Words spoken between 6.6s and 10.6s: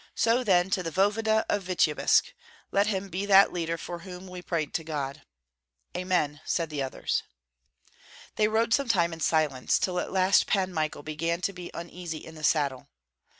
the others. They rode some time in silence, till at last